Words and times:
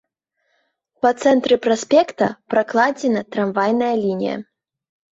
Па 1.05 1.11
цэнтры 1.25 1.59
праспекта 1.67 2.31
пракладзена 2.57 3.21
трамвайная 3.37 3.95
лінія. 4.05 4.37